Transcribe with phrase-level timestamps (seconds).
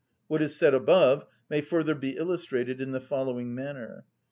[0.27, 4.03] What is said above may further be illustrated in the following manner.